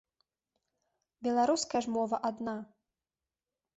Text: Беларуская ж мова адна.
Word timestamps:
Беларуская 1.27 1.81
ж 1.87 1.93
мова 1.99 2.17
адна. 2.31 2.57